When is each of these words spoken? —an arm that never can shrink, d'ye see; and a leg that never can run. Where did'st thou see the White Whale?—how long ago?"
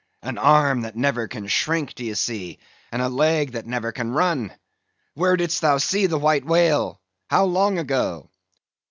—an 0.23 0.39
arm 0.39 0.81
that 0.81 0.95
never 0.95 1.27
can 1.27 1.45
shrink, 1.45 1.93
d'ye 1.93 2.13
see; 2.13 2.57
and 2.91 3.03
a 3.03 3.07
leg 3.07 3.51
that 3.51 3.67
never 3.67 3.91
can 3.91 4.09
run. 4.09 4.51
Where 5.13 5.37
did'st 5.37 5.61
thou 5.61 5.77
see 5.77 6.07
the 6.07 6.17
White 6.17 6.43
Whale?—how 6.43 7.45
long 7.45 7.77
ago?" 7.77 8.27